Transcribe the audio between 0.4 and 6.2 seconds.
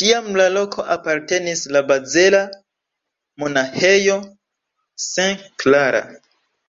la loko apartenis la bazela Monaĥejo St. Clara.